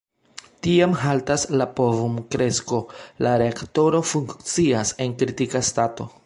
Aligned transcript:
Tiam 0.67 0.93
haltas 1.01 1.43
la 1.61 1.67
povum-kresko, 1.79 2.79
la 3.27 3.35
reaktoro 3.43 4.01
funkcias 4.13 4.95
en 5.07 5.15
"kritika 5.23 5.63
stato". 5.71 6.11